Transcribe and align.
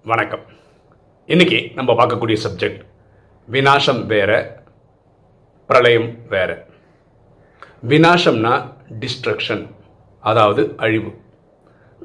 வணக்கம். 0.04 0.40
இன்னைக்கு 1.26 1.70
நம்ம 1.74 1.92
பார்க்கக்கூடிய 1.92 2.36
சப்ஜெக்ட் 2.48 2.80
வினாசம் 3.50 4.06
வேற 4.06 4.62
பிரளயம் 5.66 6.28
வேற. 6.28 6.66
வினாசம்னா 7.88 8.72
டிஸ்ட்ரக்ஷன் 8.98 9.66
அதாவது 10.20 10.74
அழிவு. 10.76 11.14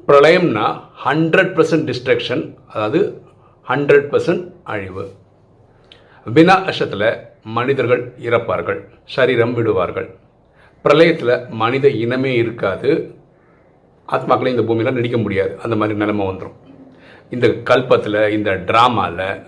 பிரளயம்னா 0.07 0.79
ஹண்ட்ரட் 1.05 1.55
பர்சன்ட் 1.55 1.85
டிஸ்ட்ரக்ஷன் 1.85 2.57
அதாவது 2.67 3.21
ஹண்ட்ரட் 3.67 4.11
பர்சன்ட் 4.11 4.51
அழிவு. 4.63 5.11
வினாசத்தில் 6.33 7.33
மனிதர்கள் 7.45 8.13
இறப்பார்கள் 8.27 8.79
சரீரம் 9.15 9.53
விடுவார்கள். 9.53 10.07
பிரளயத்தில் 10.85 11.49
மனித 11.49 11.87
இனமே 11.87 12.31
இருக்காது. 12.33 12.91
ஆத்மாக்களை 14.09 14.47
இந்த 14.47 14.63
பூமியில் 14.63 14.93
நடிக்க 14.93 15.17
முடியாது. 15.17 15.59
அந்த 15.63 15.75
மாதிரி 15.75 15.97
நிலைமை 15.97 16.27
வந்துடும் 16.27 16.55
இந்த 17.29 17.47
கல்பத்தில் 17.47 18.29
இந்த 18.29 18.51
ட்ராமாவில் 18.69 19.43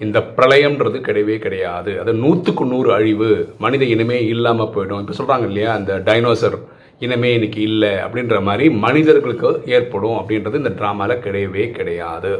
இந்த 0.00 0.18
பிரளயம்ன்றது 0.36 0.98
கிடையவே 1.06 1.38
கிடையாது. 1.38 2.00
அது 2.00 2.12
நூற்றுக்கு 2.14 2.64
நூறு 2.64 2.92
அழிவு. 2.92 3.54
மனித 3.58 3.84
இனமே 3.84 4.18
இல்லாமல் 4.34 4.72
போயிடும். 4.74 5.00
இப்போ 5.02 5.14
சொல்கிறாங்க 5.20 5.46
இல்லையா 5.46 5.74
அந்த 5.74 5.98
டைனோசர் 5.98 6.58
இனமே 6.98 7.30
இன்னைக்கு 7.38 7.60
இல்லை 7.60 7.94
அப்படின்ற 8.04 8.42
மாதிரி 8.42 8.70
மனிதர்களுக்கு 8.70 9.62
ஏற்படும் 9.76 10.18
அப்படின்றது 10.20 10.54
இந்த 10.54 10.72
ட்ராமாவில் 10.80 11.22
கிடையவே 11.26 11.70
கிடையாது. 11.70 12.32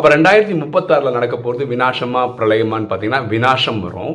அப்போ 0.00 0.10
ரெண்டாயிரத்தி 0.12 0.54
முப்பத்தாறில் 0.60 1.14
நடக்க 1.16 1.36
போகிறது 1.44 1.64
வினாசமா 1.70 2.20
பிரளயமான்னு 2.36 2.86
பார்த்தீங்கன்னா 2.90 3.26
வினாசம் 3.32 3.80
வரும். 3.86 4.14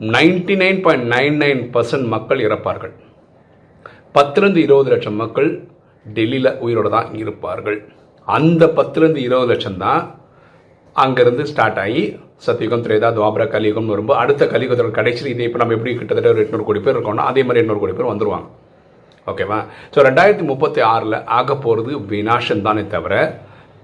Ninety 0.00 0.54
nine 0.62 0.80
point 0.84 1.06
nine 1.12 1.36
nine 1.42 1.62
percent 1.74 2.06
மக்கள் 2.14 2.40
இறப்பார்கள். 2.46 2.92
பத்துலேருந்து 4.16 4.60
இருபது 4.66 4.90
லட்சம் 4.94 5.16
மக்கள் 5.22 5.48
டெல்லியில் 6.16 6.50
உயிரோடு 6.64 6.90
தான் 6.96 7.08
இருப்பார்கள். 7.20 7.78
அந்த 8.36 8.68
பத்துலேருந்து 8.80 9.22
இருபது 9.28 9.48
லட்சம் 9.52 9.78
தான் 9.84 10.02
அங்கேருந்து 11.04 11.46
ஸ்டார்ட் 11.52 11.80
ஆகி 11.84 12.02
சத்தியுகம் 12.48 12.84
திரேதா 12.88 13.10
துவாபர 13.20 13.46
கலியுகம் 13.54 13.90
வரும்போது 13.94 14.20
அடுத்த 14.24 14.50
கலியுகத்தோட 14.52 14.92
கடைசியில் 15.00 15.32
இதே 15.34 15.48
இப்போ 15.48 15.62
நம்ம 15.62 15.76
எப்படி 15.78 15.96
கிட்டத்தட்ட 16.02 16.34
ஒரு 16.34 16.44
எட்நூறு 16.44 16.68
கோடி 16.68 16.84
பேர் 16.88 16.96
இருக்கோம்னா 16.98 17.30
அதே 17.32 17.44
மாதிரி 17.46 17.62
எட்நூறு 17.64 17.82
கோடி 17.84 17.96
பேர் 17.96 18.12
வந்துருவாங்க. 18.12 18.46
ஓகேவா? 19.32 19.62
ஸோ 19.94 19.98
ரெண்டாயிரத்தி 20.10 20.46
முப்பத்தி 20.52 20.82
ஆறில் 20.92 21.18
ஆக 21.40 21.58
போகிறது 21.66 21.92
வினாசம் 22.14 22.64
தானே 22.68 22.84
தவிர 22.94 23.16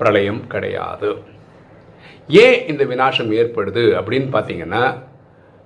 பிரளயம் 0.00 0.40
கிடையாது. 0.54 1.10
ஏன் 2.42 2.58
இந்த 2.72 2.82
வினாசம் 2.92 3.30
ஏற்படுது 3.40 3.84
அப்படின்னு 4.00 4.28
பார்த்தீங்கன்னா 4.36 4.82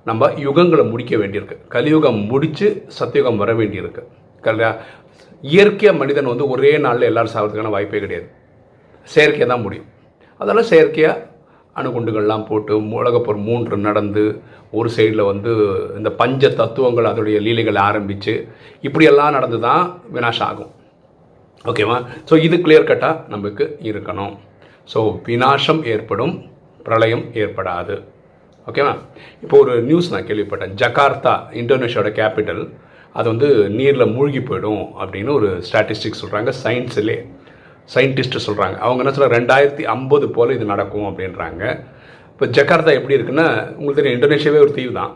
நம்ம 0.09 0.29
யுகங்களை 0.47 0.85
முடிக்க 0.93 1.15
வேண்டியிருக்கு. 1.21 1.57
கலியுகம் 1.75 2.21
முடித்து 2.31 2.67
சத்தியுகம் 2.99 3.41
வர 3.43 3.51
வேண்டியிருக்கு. 3.61 4.03
கல்யா 4.47 4.71
இயற்கையாக 5.45 5.99
மனிதன் 6.01 6.33
வந்து 6.33 6.47
ஒரே 6.55 6.73
நாளில் 6.85 7.09
எல்லாரும் 7.11 7.35
சாகிறதுக்கான 7.35 7.75
வாய்ப்பே 7.75 8.01
கிடையாது. 8.05 8.27
செயற்கையாக 9.15 9.49
தான் 9.53 9.65
முடியும். 9.67 9.89
அதனால் 10.41 10.69
செயற்கையாக 10.73 11.23
அணுகுண்டுகள்லாம் 11.81 12.47
போட்டு 12.49 12.75
உலகப்போர் 12.99 13.39
மூன்று 13.47 13.77
நடந்து 13.87 14.25
ஒரு 14.79 14.89
சைடில் 14.97 15.29
வந்து 15.31 15.51
இந்த 15.99 16.11
பஞ்ச 16.21 16.51
தத்துவங்கள் 16.61 17.11
அதோடைய 17.11 17.39
லீலைகளை 17.47 17.81
ஆரம்பித்து 17.89 18.35
இப்படியெல்லாம் 18.87 19.37
நடந்து 19.37 19.59
தான் 19.69 19.85
வினாசம் 20.17 20.47
ஆகும். 20.51 20.73
ஓகேவா 21.71 21.95
ஸோ 22.29 22.35
இது 22.47 22.57
கிளியர் 22.65 22.89
கட்டாக 22.89 23.21
நமக்கு 23.35 23.65
இருக்கணும். 23.91 24.33
ஸோ 24.93 24.99
வினாசம் 25.27 25.79
ஏற்படும் 25.93 26.33
பிரளயம் 26.87 27.23
ஏற்படாது. 27.43 27.95
ஓகேவா 28.69 28.93
இப்போ 29.45 29.55
ஒரு 29.63 29.75
நியூஸ் 29.87 30.11
நான் 30.15 30.27
கேள்விப்பட்டேன். 30.31 30.75
ஜகார்த்தா 30.83 31.33
இந்தோனேஷியாவோட 31.61 32.11
கேபிட்டல் 32.19 32.61
அது 33.19 33.27
வந்து 33.33 33.49
நீரில் 33.79 34.13
மூழ்கி 34.17 34.41
போயிடும் 34.49 34.85
அப்படின்னு 35.03 35.31
ஒரு 35.39 35.49
ஸ்டாட்டிஸ்டிக்ஸ் 35.69 36.23
சொல்கிறாங்க 36.23 36.53
சயின்ஸிலே 36.63 37.17
சயின்டிஸ்ட்டு 37.95 38.45
சொல்கிறாங்க 38.49 38.77
அவங்க 38.85 39.03
என்ன 39.05 39.15
சொல்ல 39.17 39.29
ரெண்டாயிரத்தி 39.39 39.87
ஐம்பது 39.95 40.29
போல் 40.37 40.55
இது 40.57 40.67
நடக்கும் 40.73 41.09
அப்படின்றாங்க. 41.11 41.63
இப்போ 42.33 42.47
ஜகார்த்தா 42.59 42.95
எப்படி 42.99 43.17
இருக்குன்னா 43.19 43.47
உங்களுக்கு 43.79 44.01
தெரியும் 44.01 44.19
இந்தோனேஷியாவே 44.19 44.61
ஒரு 44.67 44.75
தீவு 44.81 44.93
தான் 45.01 45.15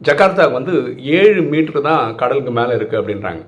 ஜகார்த்தா 0.00 0.46
வந்து 0.56 0.72
ஏழு 1.20 1.42
மீட்டர் 1.52 1.86
தான் 1.90 2.16
கடலுக்கு 2.22 2.54
மேலே 2.60 2.72
இருக்குது 2.78 3.00
அப்படின்றாங்க. 3.02 3.44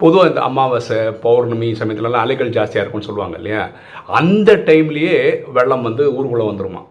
பொதுவாக 0.00 0.28
இந்த 0.28 0.40
அமாவாசை 0.40 0.98
பௌர்ணமி 1.20 1.68
சமயத்துலலாம் 1.80 2.24
அலைகள் 2.24 2.54
ஜாஸ்தியாக 2.56 2.82
இருக்கும்னு 2.82 3.08
சொல்லுவாங்க 3.08 3.36
இல்லையா? 3.36 3.62
அந்த 4.08 4.50
டைம்லேயே 4.66 5.16
வெள்ளம் 5.48 5.82
வந்து 5.82 6.04
ஊருக்குள்ளே 6.16 6.46
வந்துருமா? 6.48 6.82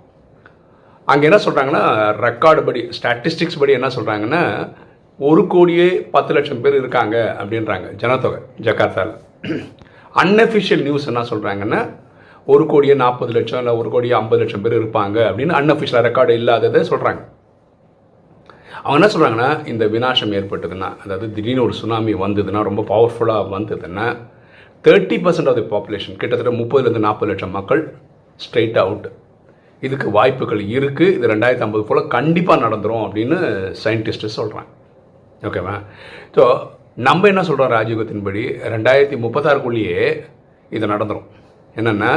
அங்கே 1.07 1.27
என்ன 1.29 1.39
சொல்கிறாங்கன்னா 1.45 1.83
ரெக்கார்டு 2.19 2.61
படி 2.63 2.81
ஸ்டாட்டிஸ்டிக்ஸ் 2.91 3.59
படி 3.59 3.73
என்ன 3.73 3.89
சொல்கிறாங்கன்னா 3.97 4.41
ஒரு 5.19 5.47
கோடியே 5.47 5.87
பத்து 6.11 6.31
லட்சம் 6.33 6.61
பேர் 6.61 6.75
இருக்காங்க 6.75 7.15
அப்படின்றாங்க 7.39 7.87
ஜனத்தொகை 7.95 8.39
ஜக்கார்த்தாவில் 8.61 9.13
அன்அஃபிஷியல் 10.13 10.83
நியூஸ் 10.83 11.07
என்ன 11.07 11.23
சொல்கிறாங்கன்னா 11.31 11.81
ஒரு 12.47 12.63
கோடியே 12.65 12.95
நாற்பது 12.95 13.31
லட்சம் 13.31 13.59
இல்லை 13.59 13.73
ஒரு 13.77 13.89
கோடியே 13.89 14.13
ஐம்பது 14.13 14.41
லட்சம் 14.41 14.63
பேர் 14.63 14.79
இருப்பாங்க 14.79 15.17
அப்படின்னு 15.29 15.57
அன்அஃபிஷியல் 15.59 16.05
ரெக்கார்டு 16.05 16.33
இல்லாததை 16.33 16.81
சொல்கிறாங்க 16.89 17.21
அவங்க 18.85 18.97
என்ன 18.99 19.07
சொல்கிறாங்கன்னா 19.11 19.49
இந்த 19.65 19.83
வினாசம் 19.87 20.33
ஏற்பட்டதுன்னா 20.33 20.89
அதாவது 21.03 21.27
திடீர்னு 21.33 21.63
ஒரு 21.63 21.73
சுனாமி 21.73 22.13
வந்ததுன்னா 22.19 22.59
ரொம்ப 22.61 22.81
பவர்ஃபுல்லாக 22.89 23.49
வந்ததுன்னா 23.49 24.07
thirty 24.85 25.17
percent 25.23 25.49
of 25.49 25.57
the 25.59 25.65
population 25.71 26.17
கிட்டத்தட்ட 26.17 26.51
முப்பதுலேருந்து 26.57 27.05
நாற்பது 27.05 27.29
லட்சம் 27.31 27.55
மக்கள் 27.55 27.81
ஸ்ட்ரெயிட் 28.39 28.77
அவுட் 28.77 29.07
இதுக்கு 29.83 30.07
வாய்ப்புகள் 30.09 30.61
இருக்குது 30.71 31.13
இது 31.15 31.25
ரெண்டாயிரத்தி 31.27 31.65
ஐம்பது 31.65 31.83
போல் 31.83 32.07
கண்டிப்பாக 32.07 32.61
நடந்துடும் 32.61 33.05
அப்படின்னு 33.05 33.37
சயின்டிஸ்ட்டு 33.83 34.35
சொல்கிறாங்க 34.35 34.71
ஓகேவா 35.43 35.75
ஸோ 36.35 36.43
நம்ம 36.99 37.27
என்ன 37.27 37.41
சொல்கிறோம் 37.43 37.73
ராஜயோகத்தின்படி 37.73 38.43
ரெண்டாயிரத்தி 38.73 39.17
முப்பத்தாறுக்குள்ளேயே 39.19 40.03
இது 40.71 40.85
நடந்துடும் 40.87 41.27
என்னென்னா 41.75 42.11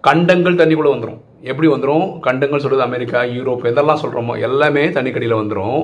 கண்டங்கள் 0.00 0.60
தண்ணிக்குள்ளே 0.60 0.92
வந்துடும் 0.94 1.20
எப்படி 1.50 1.68
வந்துடும் 1.68 2.06
கண்டங்கள் 2.20 2.62
சொல்கிறது 2.62 2.86
அமெரிக்கா 2.86 3.20
யூரோப் 3.36 3.66
எதெல்லாம் 3.70 4.00
சொல்கிறோமோ 4.02 4.34
எல்லாமே 4.46 4.84
தண்ணிக்கடியில் 4.96 5.40
வந்துடும் 5.40 5.80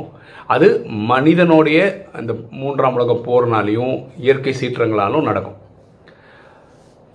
அது 0.54 0.68
மனிதனுடைய 1.12 1.80
அந்த 2.18 2.32
மூன்றாம் 2.62 2.96
உலக 2.98 3.12
போர்னாலையும் 3.26 3.94
இயற்கை 4.26 4.54
சீற்றங்களாலும் 4.60 5.28
நடக்கும். 5.28 5.58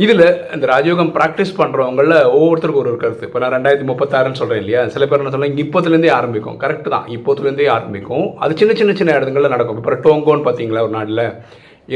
இதில் 0.03 0.25
இந்த 0.55 0.65
ராஜயோகம் 0.73 1.13
ப்ராக்டிஸ் 1.15 1.57
பண்ணுறவங்கள 1.57 2.11
ஒவ்வொருத்தருக்கும் 2.35 2.83
ஒரு 2.83 2.91
ஒரு 2.91 2.99
கருத்து. 3.01 3.27
இப்போ 3.27 3.39
நான் 3.39 3.55
ரெண்டாயிரத்தி 3.55 3.87
முப்பத்தாறுன்னு 3.89 4.39
சொல்கிறேன் 4.41 4.61
இல்லையா? 4.63 4.81
சில 4.93 5.05
பேர் 5.05 5.21
என்ன 5.21 5.33
சொல்லுவாங்க 5.33 5.63
இப்போத்துலேருந்தே 5.63 6.11
ஆரம்பிக்கும். 6.19 6.59
கரெக்டு 6.61 6.89
தான். 6.95 7.07
இப்போத்துலேருந்தே 7.15 7.67
ஆரம்பிக்கும். 7.77 8.27
அது 8.43 8.57
சின்ன 8.61 8.73
சின்ன 8.73 8.93
சின்ன 8.93 9.15
இடங்களில் 9.19 9.53
நடக்கும். 9.55 9.79
இப்போ 9.81 9.97
டோங்கோன்னு 10.05 10.47
பார்த்தீங்களா 10.47 10.85
ஒரு 10.87 10.95
நாட்டில் 10.97 11.25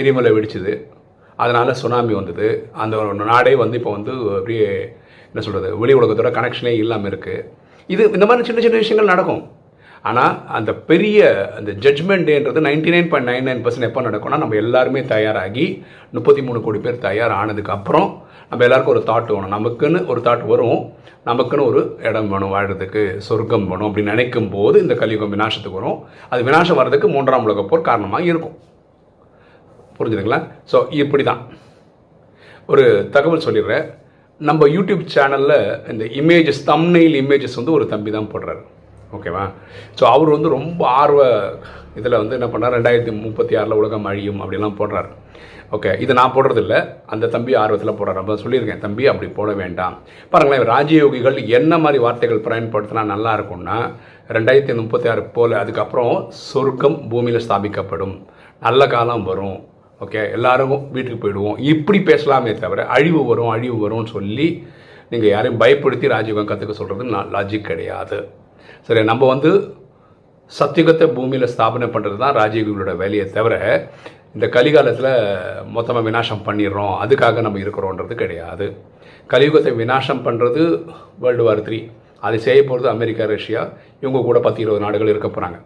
எரிமலை 0.02 0.32
வெடிச்சுது. 0.38 0.74
அதனால் 1.42 1.80
சுனாமி 1.82 2.14
வந்தது. 2.20 2.48
அந்த 2.84 3.24
நாடே 3.34 3.54
வந்து 3.64 3.78
இப்போ 3.80 3.92
வந்து 3.98 4.14
அப்படியே 4.38 4.70
என்ன 5.32 5.44
சொல்கிறது 5.46 5.70
வெளி 5.82 5.94
உலகத்தோட 6.00 6.32
கனெக்ஷனே 6.38 6.74
இல்லாமல் 6.84 7.10
இருக்குது 7.12 7.46
இது 7.94 8.04
இந்த 8.18 8.26
மாதிரி 8.30 8.48
சின்ன 8.48 8.62
சின்ன 8.66 8.82
விஷயங்கள் 8.82 9.14
நடக்கும். 9.14 9.44
ஆனால் 10.10 10.34
அந்த 10.58 10.72
பெரிய 10.90 11.20
அந்த 11.58 11.72
judgement 11.84 12.28
டேன்றது 12.30 12.64
ninety 12.66 12.92
nine 12.94 13.10
point 13.12 13.30
nine 13.30 13.48
nine 13.50 13.62
percent 13.66 13.88
எப்போ 13.88 14.02
நடக்கும்னா 14.08 14.40
நம்ம 14.42 14.58
எல்லாருமே 14.64 15.02
தயாராகி 15.12 15.66
முப்பத்தி 16.16 16.42
மூணு 16.48 16.60
கோடி 16.66 16.80
பேர் 16.86 17.04
தயார் 17.06 17.34
ஆனதுக்கப்புறம் 17.42 18.10
நம்ம 18.50 18.66
எல்லாருக்கும் 18.68 18.96
ஒரு 18.96 19.04
தாட் 19.10 19.32
வேணும் 19.36 19.54
நமக்குன்னு 19.56 20.00
ஒரு 20.12 20.22
தாட் 20.28 20.44
வரும். 20.52 20.82
நமக்குன்னு 21.30 21.68
ஒரு 21.72 21.82
இடம் 22.08 22.30
வேணும் 22.34 22.54
வாழ்கிறதுக்கு 22.56 23.04
சொர்க்கம் 23.28 23.68
வேணும் 23.72 23.88
அப்படின்னு 23.90 24.14
நினைக்கும் 24.14 24.52
போது 24.56 24.76
இந்த 24.86 24.96
கலியுகம் 25.02 25.34
வினாசத்துக்கு 25.36 25.80
வரும். 25.80 25.98
அது 26.32 26.42
வினாசம் 26.50 26.80
வர்றதுக்கு 26.80 27.10
மூன்றாம் 27.16 27.48
உலக 27.48 27.64
போர் 27.72 27.88
காரணமாக 27.90 28.30
இருக்கும். 28.32 28.56
புரிஞ்சுதுங்களா? 30.04 30.42
ஸோ 30.74 30.80
இப்படி 31.04 31.26
தான் 31.32 31.44
ஒரு 32.74 32.86
தகவல் 33.18 33.46
சொல்லிடுறேன். 33.48 33.86
நம்ம 34.42 34.68
யூடியூப் 34.76 35.02
சேனலில் 35.16 35.58
இந்த 35.92 36.04
இமேஜஸ் 36.20 36.62
தம்னெயில் 36.70 37.16
இமேஜஸ் 37.24 37.60
வந்து 37.60 37.76
ஒரு 37.78 37.86
தம்பி 37.92 38.12
தான் 38.16 38.32
போடுறாரு. 38.32 38.62
ஓகேவா 39.16 39.44
ஸோ 39.98 40.04
அவர் 40.14 40.30
வந்து 40.36 40.50
ரொம்ப 40.58 40.82
ஆர்வ 41.02 41.20
இதில் 42.00 42.20
வந்து 42.22 42.38
என்ன 42.38 42.48
பண்ணார்? 42.54 42.76
ரெண்டாயிரத்தி 42.78 43.12
முப்பத்தி 43.26 43.54
ஆறில் 43.60 43.80
உலகம் 43.82 44.08
அழியும் 44.12 44.40
அப்படிலாம் 44.44 44.80
போடுறாரு. 44.80 45.10
ஓகே 45.76 45.92
இது 46.04 46.14
நான் 46.20 46.34
போடுறதில்ல. 46.36 46.76
அந்த 47.14 47.26
தம்பி 47.36 47.54
ஆர்வத்தில் 47.62 47.98
போடுறாரு. 48.00 48.22
அப்போ 48.22 48.36
சொல்லியிருக்கேன் 48.44 48.82
தம்பி 48.86 49.04
அப்படி 49.12 49.28
போட 49.38 49.52
வேண்டாம். 49.62 49.96
பாருங்களேன் 50.32 50.66
ராஜயோகிகள் 50.74 51.38
என்ன 51.60 51.78
மாதிரி 51.84 52.00
வார்த்தைகள் 52.06 52.46
பயன்படுத்தினா 52.48 53.04
நல்லா 53.14 53.32
இருக்கும்னா 53.38 53.78
ரெண்டாயிரத்தி 54.38 54.76
முப்பத்தி 54.82 55.10
ஆறு 55.14 55.24
போல் 55.38 55.56
அதுக்கப்புறம் 55.62 56.16
சொர்க்கம் 56.50 56.98
பூமியில் 57.12 57.46
ஸ்தாபிக்கப்படும். 57.46 58.16
நல்ல 58.68 58.88
காலம் 58.96 59.28
வரும். 59.32 59.58
ஓகே 60.04 60.22
எல்லாரும் 60.38 60.74
வீட்டுக்கு 60.96 61.20
போயிடுவோம். 61.24 61.58
இப்படி 61.74 62.00
பேசலாமே 62.10 62.54
தவிர 62.64 62.86
அழிவு 62.96 63.22
வரும் 63.30 63.54
அழிவு 63.56 63.78
வரும்னு 63.84 64.14
சொல்லி 64.16 64.48
நீங்கள் 65.12 65.32
யாரையும் 65.34 65.62
பயப்படுத்தி 65.64 66.14
ராஜயோகம் 66.16 66.50
கற்றுக்க 66.52 66.76
சொல்கிறது 66.82 67.14
நான் 67.16 67.32
லாஜிக் 67.36 67.70
கிடையாது. 67.72 68.20
சரி 68.88 69.04
நம்ம 69.12 69.28
வந்து 69.34 69.52
சத்தியுகத்தை 70.52 71.06
பூமியில் 71.18 71.52
ஸ்தாபனை 71.54 71.88
பண்ணுறது 71.94 72.18
தான் 72.24 72.38
ராஜயோகிகளோட 72.42 72.94
வேலையை 73.02 73.26
தவிர 73.38 73.56
இந்த 74.36 74.46
கலிகாலத்தில் 74.56 75.14
மொத்தமாக 75.76 76.06
வினாசம் 76.08 76.46
பண்ணிடுறோம் 76.48 76.94
அதுக்காக 77.04 77.42
நம்ம 77.46 77.60
இருக்கிறோன்றது 77.64 78.14
கிடையாது. 78.22 78.66
கலியுகத்தை 79.34 79.72
வினாசம் 79.82 80.24
பண்ணுறது 80.28 80.64
வேர்ல்டு 81.24 81.46
வார் 81.48 81.62
த்ரீ 81.68 81.80
அது 82.28 82.38
செய்ய 82.46 82.60
போகிறது 82.70 82.88
அமெரிக்கா 82.96 83.24
ரஷ்யா 83.34 83.62
இவங்க 84.04 84.20
கூட 84.28 84.38
பத்து 84.46 84.60
இருபது 84.64 84.84
நாடுகள் 84.86 85.12
இருக்க 85.14 85.30
போகிறாங்க 85.30 85.58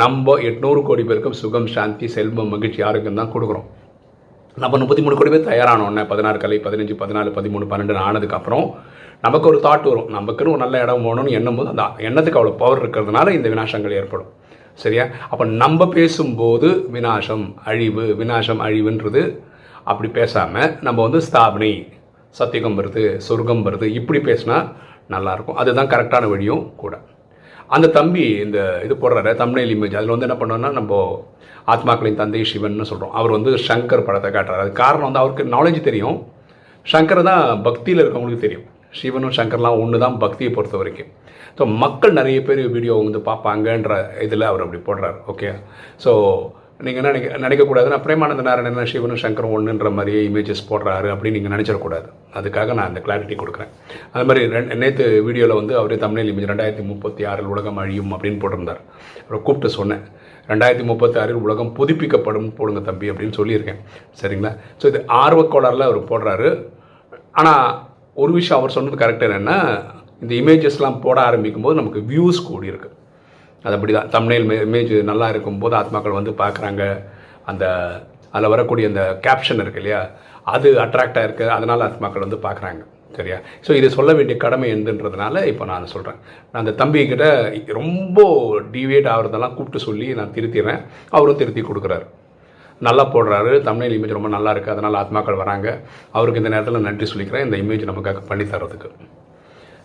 நம்ம 0.00 0.36
எட்நூறு 0.48 0.80
கோடி 0.88 1.02
பேருக்கும் 1.08 1.38
சுகம் 1.40 1.68
சாந்தி 1.74 2.08
செல்வம் 2.16 2.52
மகிழ்ச்சி 2.54 2.80
யாருக்கும் 2.82 3.20
தான் 3.20 3.32
கொடுக்குறோம். 3.34 3.66
நம்ம 4.60 4.76
முப்பத்தி 4.78 5.02
மூணு 5.02 5.16
கோடி 5.16 5.30
பேர் 5.30 5.48
தயாரானோடனே 5.48 6.06
பதினாறு 6.06 6.38
கலை 6.38 6.58
பதினஞ்சு 6.58 6.94
பதினாலு 7.00 7.30
பதிமூணு 7.38 7.64
பன்னெண்டு 7.70 7.94
ஆனதுக்கப்புறம் 8.08 8.74
நமக்கு 9.22 9.48
ஒரு 9.48 9.58
தாட் 9.58 9.86
வரும். 9.88 10.08
நமக்குன்னு 10.16 10.48
ஒரு 10.48 10.56
நல்ல 10.56 10.80
இடம் 10.82 11.04
போகணும்னு 11.04 11.30
எண்ணும் 11.30 11.56
போது 11.56 11.68
அந்த 11.68 11.82
எண்ணத்துக்கு 11.82 12.34
அவ்வளோ 12.34 12.56
பவர் 12.56 12.80
இருக்கிறதுனால 12.80 13.30
இந்த 13.30 13.48
வினாசங்கள் 13.48 13.90
ஏற்படும். 13.90 14.30
சரியா? 14.74 15.04
அப்போ 15.30 15.44
நம்ம 15.44 15.88
பேசும்போது 15.88 16.88
வினாசம் 16.92 17.54
அழிவு 17.64 18.16
வினாசம் 18.20 18.62
அழிவுன்றது 18.68 19.38
அப்படி 19.84 20.10
பேசாமல் 20.10 20.76
நம்ம 20.80 21.08
வந்து 21.08 21.26
ஸ்தாபனை 21.32 21.92
சத்தியகம் 22.30 22.78
வருது 22.80 23.16
சொர்க்கம் 23.16 23.66
வருது 23.66 23.84
இப்படி 23.84 24.20
பேசினா 24.20 24.72
நல்லாயிருக்கும் 25.10 25.60
அதுதான் 25.62 25.86
கரெக்டான 25.86 26.28
வழியும் 26.28 26.74
கூட. 26.76 27.00
அந்த 27.74 27.86
தம்பி 27.98 28.24
இந்த 28.44 28.58
இது 28.86 28.94
போடுறாரு 29.02 29.32
தமிழில் 29.42 29.74
இமேஜ் 29.76 29.98
அதில் 29.98 30.14
வந்து 30.14 30.26
என்ன 30.28 30.36
பண்ணோன்னா 30.40 30.70
நம்ம 30.78 31.00
ஆத்மாக்களின் 31.72 32.20
தந்தை 32.20 32.42
சிவன் 32.50 32.88
சொல்கிறோம் 32.90 33.14
அவர் 33.18 33.34
வந்து 33.36 33.52
சங்கர் 33.68 34.06
படத்தை 34.08 34.28
காட்டுறாரு. 34.36 34.64
அது 34.64 34.72
காரணம் 34.82 35.08
வந்து 35.08 35.22
அவருக்கு 35.22 35.44
நாலேஜ் 35.54 35.80
தெரியும். 35.88 36.18
சங்கர் 36.86 37.28
தான் 37.30 37.44
பக்தியில் 37.68 38.02
இருக்கவங்களுக்கு 38.02 38.44
தெரியும். 38.46 38.66
சிவனும் 38.98 39.36
சங்கர்லாம் 39.38 39.80
ஒன்று 39.84 40.04
தான் 40.04 40.20
பக்தியை 40.24 40.50
பொறுத்த 40.56 40.76
வரைக்கும். 40.80 41.10
ஸோ 41.58 41.64
மக்கள் 41.82 42.18
நிறைய 42.18 42.38
பேர் 42.48 42.62
வீடியோ 42.76 42.94
வந்து 43.02 43.20
பார்ப்பாங்கன்ற 43.28 43.94
இதில் 44.26 44.50
அவர் 44.50 44.64
அப்படி 44.64 44.80
போடுறாரு. 44.88 45.18
ஓகே 45.32 45.50
ஸோ 46.04 46.12
நீங்கள் 46.84 47.04
நினைக்க 47.06 47.38
நினைக்கக்கூடாதுன்னா 47.42 47.98
பிரேமானந்த 48.04 48.42
நாராயணன் 48.46 48.90
சிவனும் 48.90 49.20
சங்கரும் 49.22 49.54
ஒன்றுன்ற 49.56 49.90
மாதிரியே 49.98 50.20
இமேஜஸ் 50.28 50.66
போடுறாரு 50.70 51.08
அப்படின்னு 51.12 51.36
நீங்கள் 51.36 51.54
நினச்சிடக்கூடாது. 51.54 52.08
அதுக்காக 52.38 52.74
நான் 52.78 52.88
அந்த 52.90 53.00
கிளாரிட்டி 53.06 53.36
கொடுக்குறேன். 53.42 53.70
அது 54.14 54.24
மாதிரி 54.28 54.40
ரெண்டு 54.56 54.76
நேற்று 54.82 55.06
வீடியோவில் 55.26 55.58
வந்து 55.60 55.74
அவரே 55.80 55.96
தமிழில் 56.02 56.30
இமேஜ் 56.32 56.50
ரெண்டாயிரத்தி 56.52 56.84
முப்பத்தி 56.90 57.24
ஆறில் 57.30 57.50
உலகம் 57.54 57.80
அழியும் 57.82 58.12
அப்படின்னு 58.16 58.40
போட்டிருந்தார். 58.42 58.82
அவரை 59.24 59.40
கூப்பிட்டு 59.46 59.70
சொன்னேன். 59.78 60.02
ரெண்டாயிரத்தி 60.50 60.86
முப்பத்தி 60.90 61.18
ஆறில் 61.22 61.40
உலகம் 61.46 61.72
புதுப்பிக்கப்படும் 61.78 62.50
போடுங்க 62.58 62.82
தம்பி 62.90 63.10
அப்படின்னு 63.12 63.38
சொல்லியிருக்கேன். 63.40 63.80
சரிங்களா? 64.20 64.52
ஸோ 64.82 64.86
இது 64.92 65.00
ஆர்வக்கோளாறில் 65.22 65.88
அவர் 65.88 66.00
போடுறாரு. 66.12 66.50
ஆனால் 67.40 67.66
ஒரு 68.24 68.32
விஷயம் 68.38 68.60
அவர் 68.60 68.76
சொன்னது 68.76 69.02
கரெக்டாக 69.04 69.30
என்னென்னா 69.30 69.58
இந்த 70.22 70.32
இமேஜஸ்லாம் 70.42 71.02
போட 71.06 71.18
ஆரம்பிக்கும் 71.28 71.66
போது 71.68 71.80
நமக்கு 71.82 72.02
வியூஸ் 72.12 72.46
கூடியிருக்கு. 72.50 72.90
அது 73.64 73.76
அப்படி 73.76 73.92
தான் 73.98 74.10
தமிழில் 74.16 74.50
இமேஜ் 74.66 74.92
நல்லா 75.10 75.28
இருக்கும்போது 75.34 75.74
ஆத்மாக்கள் 75.80 76.18
வந்து 76.18 76.34
பார்க்குறாங்க. 76.42 76.82
அந்த 77.50 77.64
அதில் 78.34 78.52
வரக்கூடிய 78.54 78.86
அந்த 78.90 79.02
கேப்ஷன் 79.26 79.62
இருக்கு 79.64 79.80
இல்லையா? 79.82 80.02
அது 80.54 80.68
அட்ராக்டாக 80.84 81.26
இருக்குது 81.28 81.54
அதனால் 81.56 81.86
ஆத்மாக்கள் 81.88 82.24
வந்து 82.26 82.38
பார்க்குறாங்க. 82.46 82.82
சரியா? 83.18 83.38
ஸோ 83.66 83.70
இது 83.78 83.88
சொல்ல 83.96 84.10
வேண்டிய 84.18 84.36
கடமை 84.44 84.68
எந்துன்றதுனால 84.74 85.44
இப்போ 85.50 85.64
நான் 85.70 85.90
சொல்கிறேன் 85.92 86.18
நான் 86.50 86.62
அந்த 86.62 86.74
தம்பிக்கிட்ட 86.80 87.26
ரொம்ப 87.78 88.18
டிவியேட் 88.74 89.10
ஆகிறதெல்லாம் 89.12 89.54
கூப்பிட்டு 89.56 89.86
சொல்லி 89.88 90.08
நான் 90.18 90.34
திருத்திடுறேன். 90.36 90.82
அவரும் 91.16 91.40
திருத்தி 91.42 91.62
கொடுக்குறாரு. 91.68 92.06
நல்லா 92.86 93.04
போடுறாரு. 93.14 93.52
தமிழ் 93.68 93.94
இமேஜ் 93.98 94.18
ரொம்ப 94.18 94.30
நல்லா 94.36 94.52
இருக்குது 94.54 94.74
அதனால் 94.74 95.00
ஆத்மாக்கள் 95.02 95.42
வராங்க. 95.42 95.68
அவருக்கு 96.16 96.42
இந்த 96.42 96.52
நேரத்தில் 96.54 96.86
நன்றி 96.88 97.08
சொல்லிக்கிறேன். 97.12 97.46
இந்த 97.48 97.58
இமேஜ் 97.64 97.90
நமக்காக 97.92 98.22
பண்ணி 98.32 98.46
தர்றதுக்கு. 98.54 98.90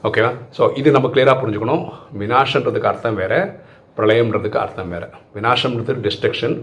ஓகேவா 0.08 0.30
ஸோ 0.58 0.64
இது 0.80 0.90
நம்ம 0.96 1.08
கிளியராக 1.14 1.38
புரிஞ்சுக்கணும். 1.42 1.84
வினாஷன்றதுக்கு 2.22 2.90
அர்த்தம் 2.92 3.18
வேறு 3.22 3.40
பிரளயம்ன்றதுக்கு 3.98 4.58
அர்த்தம் 4.62 4.92
வேறு. 4.94 5.08
வினாஷம்ன்றது 5.36 5.94
destruction 6.06 6.56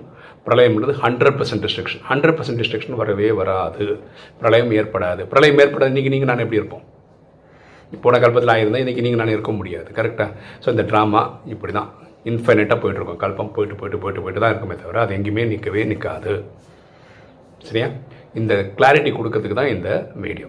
பிரளயம்ன்றது 0.46 0.93
hundred 1.02 1.37
percent 1.38 1.62
destruction 1.64 2.02
hundred 2.11 2.37
percent 2.38 2.61
destruction 2.61 2.96
வரவே 3.00 3.29
வராது. 3.40 3.85
பிரளயம் 4.40 4.73
ஏற்படாது. 4.79 5.23
பிரளயம் 5.32 5.61
ஏற்படாது 5.64 5.93
இன்றைக்கி 5.93 6.12
நீங்கள் 6.14 6.31
நான் 6.31 6.43
எப்படி 6.44 6.61
இருப்போம்? 6.61 6.85
போன 8.05 8.19
கல்பத்தில் 8.23 8.52
ஆயிருந்தால் 8.55 8.82
இன்றைக்கி 8.85 9.05
நீங்கள் 9.06 9.23
நான் 9.23 9.35
இருக்க 9.37 9.52
முடியாது. 9.58 9.88
கரெக்டாக 9.99 10.31
ஸோ 10.64 10.69
இந்த 10.75 10.85
ட்ராமா 10.93 11.23
இப்படி 11.55 11.75
தான் 11.79 11.90
இன்ஃபைனட்டாக 12.31 12.79
போயிட்டுருக்கோம். 12.82 13.20
கல்பம் 13.25 13.52
போயிட்டு 13.58 13.76
போயிட்டு 13.82 14.00
போயிட்டு 14.05 14.25
போயிட்டு 14.25 14.43
தான் 14.44 14.52
இருக்குமே 14.55 14.79
தவிர 14.82 15.00
அது 15.05 15.17
எங்கேயுமே 15.19 15.44
நிற்கவே 15.52 15.85
நிற்காது 15.93 16.35
சரியா? 17.69 17.87
இந்த 18.40 18.55
கிளாரிட்டி 18.79 19.12
கொடுக்கறதுக்கு 19.19 19.61
தான் 19.61 19.73
இந்த 19.76 19.90
வீடியோ 20.26 20.49